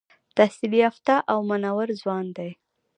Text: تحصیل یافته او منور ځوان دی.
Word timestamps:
تحصیل 0.37 0.73
یافته 0.83 1.13
او 1.31 1.39
منور 1.49 1.87
ځوان 2.01 2.25
دی. 2.37 2.51